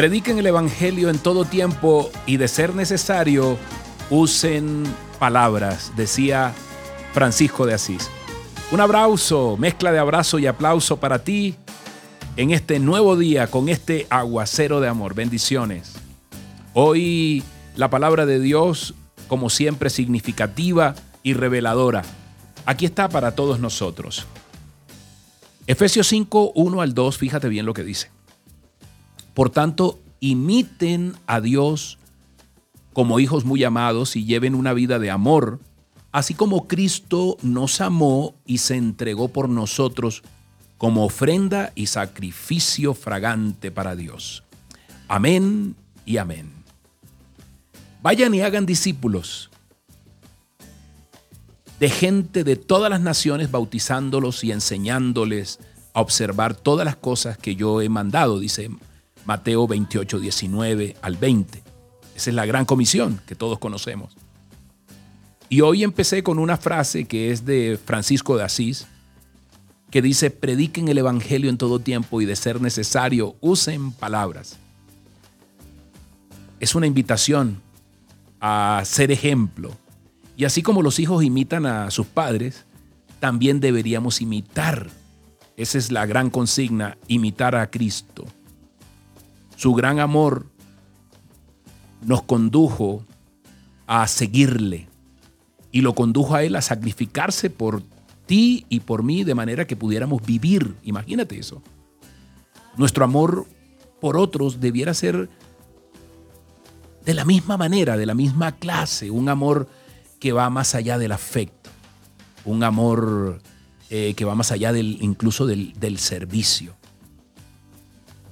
[0.00, 3.58] Prediquen el Evangelio en todo tiempo y de ser necesario,
[4.08, 4.84] usen
[5.18, 6.54] palabras, decía
[7.12, 8.08] Francisco de Asís.
[8.72, 11.54] Un abrazo, mezcla de abrazo y aplauso para ti
[12.38, 15.14] en este nuevo día con este aguacero de amor.
[15.14, 15.92] Bendiciones.
[16.72, 17.44] Hoy
[17.76, 18.94] la palabra de Dios,
[19.28, 22.04] como siempre, significativa y reveladora.
[22.64, 24.24] Aquí está para todos nosotros.
[25.66, 28.08] Efesios 5, 1 al 2, fíjate bien lo que dice.
[29.34, 31.98] Por tanto, imiten a Dios
[32.92, 35.60] como hijos muy amados y lleven una vida de amor
[36.12, 40.22] así como Cristo nos amó y se entregó por nosotros
[40.78, 44.42] como ofrenda y sacrificio fragante para Dios.
[45.08, 46.50] Amén y amén.
[48.02, 49.50] Vayan y hagan discípulos
[51.78, 55.58] de gente de todas las naciones, bautizándolos y enseñándoles
[55.92, 58.70] a observar todas las cosas que yo he mandado, dice
[59.30, 61.62] Mateo 28, 19 al 20.
[62.16, 64.16] Esa es la gran comisión que todos conocemos.
[65.48, 68.88] Y hoy empecé con una frase que es de Francisco de Asís,
[69.92, 74.58] que dice, prediquen el Evangelio en todo tiempo y de ser necesario, usen palabras.
[76.58, 77.62] Es una invitación
[78.40, 79.70] a ser ejemplo.
[80.36, 82.64] Y así como los hijos imitan a sus padres,
[83.20, 84.90] también deberíamos imitar.
[85.56, 88.26] Esa es la gran consigna, imitar a Cristo.
[89.60, 90.46] Su gran amor
[92.00, 93.04] nos condujo
[93.86, 94.88] a seguirle
[95.70, 97.82] y lo condujo a él a sacrificarse por
[98.24, 100.76] ti y por mí de manera que pudiéramos vivir.
[100.82, 101.62] Imagínate eso.
[102.78, 103.46] Nuestro amor
[104.00, 105.28] por otros debiera ser
[107.04, 109.68] de la misma manera, de la misma clase, un amor
[110.20, 111.68] que va más allá del afecto,
[112.46, 113.42] un amor
[113.90, 116.79] eh, que va más allá del, incluso del, del servicio,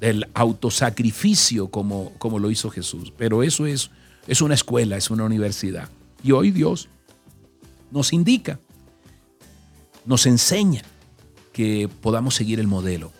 [0.00, 3.12] del autosacrificio como, como lo hizo Jesús.
[3.16, 3.90] Pero eso es,
[4.26, 5.88] es una escuela, es una universidad.
[6.22, 6.88] Y hoy Dios
[7.90, 8.58] nos indica,
[10.04, 10.82] nos enseña
[11.52, 13.12] que podamos seguir el modelo.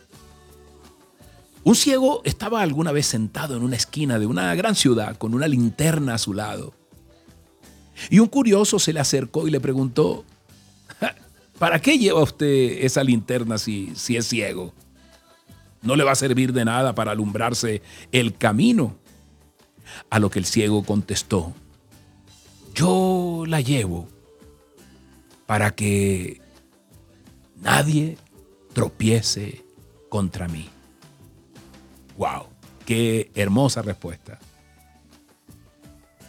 [1.65, 5.49] Un ciego estaba alguna vez sentado en una esquina de una gran ciudad con una
[5.49, 6.73] linterna a su lado.
[8.11, 10.25] Y un curioso se le acercó y le preguntó,
[11.59, 14.73] ¿para qué lleva usted esa linterna si, si es ciego?
[15.83, 18.97] No le va a servir de nada para alumbrarse el camino.
[20.11, 21.55] A lo que el ciego contestó,
[22.75, 24.07] yo la llevo
[25.47, 26.43] para que
[27.57, 28.19] nadie
[28.75, 29.65] tropiece
[30.11, 30.69] contra mí.
[32.19, 32.49] ¡Wow!
[32.85, 34.39] ¡Qué hermosa respuesta!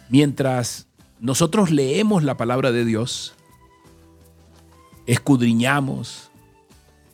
[0.08, 0.88] Mientras
[1.20, 3.34] nosotros leemos la palabra de Dios,
[5.06, 6.30] escudriñamos,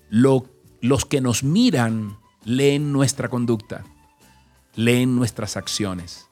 [0.09, 3.85] los que nos miran leen nuestra conducta,
[4.77, 6.29] leen nuestras acciones,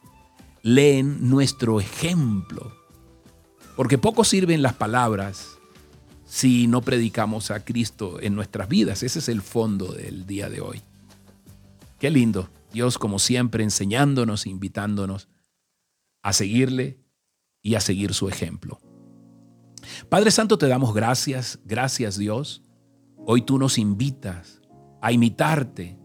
[0.63, 2.73] leen nuestro ejemplo.
[3.75, 5.57] Porque poco sirven las palabras
[6.25, 9.03] si no predicamos a Cristo en nuestras vidas.
[9.03, 10.81] Ese es el fondo del día de hoy.
[11.99, 12.49] Qué lindo.
[12.71, 15.27] Dios, como siempre, enseñándonos, invitándonos
[16.23, 16.97] a seguirle
[17.61, 18.79] y a seguir su ejemplo.
[20.07, 22.63] Padre Santo, te damos gracias, gracias Dios.
[23.17, 24.61] Hoy tú nos invitas
[25.01, 26.04] a imitarte.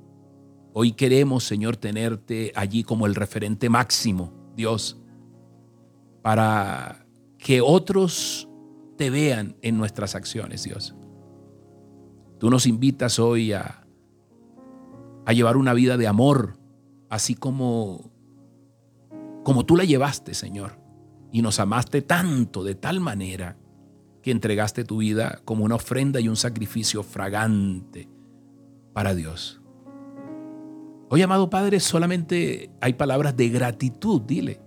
[0.72, 5.00] Hoy queremos, Señor, tenerte allí como el referente máximo, Dios,
[6.22, 7.06] para
[7.38, 8.48] que otros
[8.96, 10.94] te vean en nuestras acciones, Dios.
[12.38, 13.84] Tú nos invitas hoy a,
[15.26, 16.58] a llevar una vida de amor,
[17.08, 18.10] así como,
[19.42, 20.78] como tú la llevaste, Señor.
[21.32, 23.56] Y nos amaste tanto, de tal manera,
[24.22, 28.08] que entregaste tu vida como una ofrenda y un sacrificio fragante
[28.92, 29.59] para Dios.
[31.12, 34.60] Hoy, amado Padre, solamente hay palabras de gratitud, dile,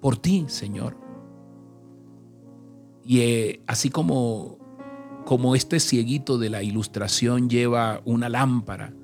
[0.00, 0.96] por ti, Señor.
[3.04, 4.58] Y eh, así como,
[5.26, 8.94] como este cieguito de la ilustración lleva una lámpara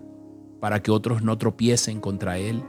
[0.60, 2.62] para que otros no tropiecen contra él,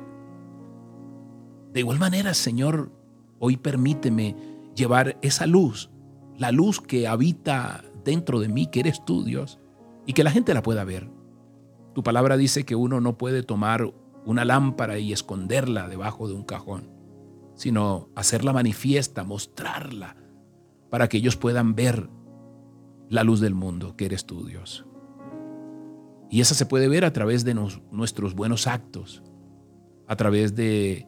[1.71, 2.91] de igual manera, Señor,
[3.37, 4.35] hoy permíteme
[4.75, 5.91] llevar esa luz,
[6.35, 9.59] la luz que habita dentro de mí, que eres tú, Dios,
[10.07, 11.16] y que la gente la pueda ver.
[11.97, 13.91] Tu palabra dice que uno no puede tomar
[14.23, 16.91] una lámpara y esconderla debajo de un cajón,
[17.55, 20.15] sino hacerla manifiesta, mostrarla
[20.91, 22.07] para que ellos puedan ver
[23.09, 24.85] la luz del mundo, que eres tú, Dios.
[26.29, 29.23] Y esa se puede ver a través de nuestros buenos actos,
[30.05, 31.07] a través de,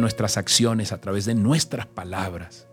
[0.00, 2.68] nuestras acciones, a través de nuestras palabras.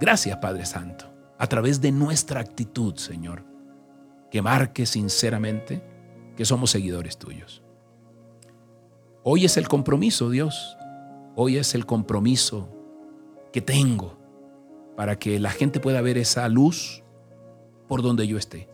[0.00, 3.55] Gracias, Padre Santo, a través de nuestra actitud, Señor,
[4.30, 5.82] que marque sinceramente
[6.36, 7.62] que somos seguidores tuyos.
[9.22, 10.76] Hoy es el compromiso, Dios.
[11.34, 12.68] Hoy es el compromiso
[13.52, 14.18] que tengo
[14.96, 17.02] para que la gente pueda ver esa luz
[17.88, 18.68] por donde yo esté.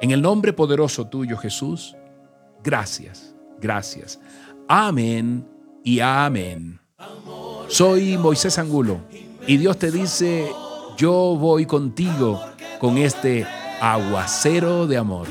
[0.00, 1.96] En el nombre poderoso tuyo, Jesús,
[2.62, 4.20] gracias, gracias.
[4.68, 5.48] Amén
[5.82, 6.80] y amén.
[7.68, 9.00] Soy Moisés Angulo
[9.46, 10.50] y Dios te dice,
[10.96, 12.40] yo voy contigo
[12.78, 13.46] con este
[13.80, 15.26] aguacero de amor.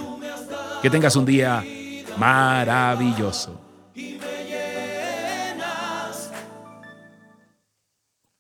[0.81, 1.63] Que tengas un día
[2.17, 3.64] maravilloso.